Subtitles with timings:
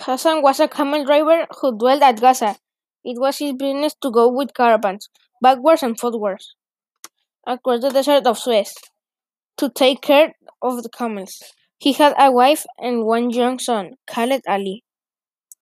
[0.00, 2.56] Hassan was a camel driver who dwelt at Gaza.
[3.04, 5.08] It was his business to go with caravans,
[5.42, 6.54] backwards and forwards,
[7.46, 8.74] across the desert of Suez,
[9.58, 11.42] to take care of the camels.
[11.78, 14.84] He had a wife and one young son, Khaled Ali.